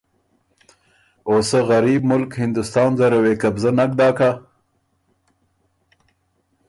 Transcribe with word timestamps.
او 1.27 1.35
سۀ 1.49 1.59
غریب 1.71 2.01
ملک 2.11 2.31
هندوستان 2.43 2.89
زره 2.99 3.17
وې 3.23 3.33
قبضۀ 3.41 3.71
نک 3.77 3.91
داک 3.99 4.17
هۀ؟ 4.25 4.31